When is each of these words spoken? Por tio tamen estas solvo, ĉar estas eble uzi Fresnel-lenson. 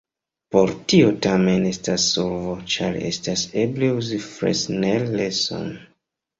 Por 0.53 0.71
tio 0.93 1.11
tamen 1.25 1.67
estas 1.73 2.07
solvo, 2.15 2.57
ĉar 2.77 2.99
estas 3.11 3.45
eble 3.67 3.93
uzi 4.01 4.21
Fresnel-lenson. 4.33 5.73